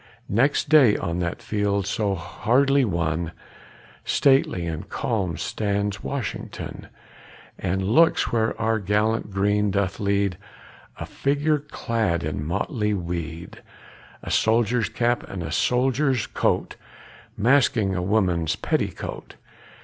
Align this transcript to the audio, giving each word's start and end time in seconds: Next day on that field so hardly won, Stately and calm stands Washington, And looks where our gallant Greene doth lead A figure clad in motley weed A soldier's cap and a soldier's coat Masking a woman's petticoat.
Next 0.29 0.67
day 0.67 0.97
on 0.97 1.19
that 1.19 1.43
field 1.43 1.85
so 1.85 2.15
hardly 2.15 2.83
won, 2.83 3.33
Stately 4.03 4.65
and 4.65 4.89
calm 4.89 5.37
stands 5.37 6.03
Washington, 6.03 6.87
And 7.59 7.83
looks 7.83 8.31
where 8.31 8.59
our 8.59 8.79
gallant 8.79 9.29
Greene 9.29 9.69
doth 9.69 9.99
lead 9.99 10.39
A 10.99 11.05
figure 11.05 11.59
clad 11.59 12.23
in 12.23 12.43
motley 12.43 12.95
weed 12.95 13.61
A 14.23 14.31
soldier's 14.31 14.89
cap 14.89 15.23
and 15.29 15.43
a 15.43 15.51
soldier's 15.51 16.25
coat 16.25 16.77
Masking 17.37 17.93
a 17.93 18.01
woman's 18.01 18.55
petticoat. 18.55 19.35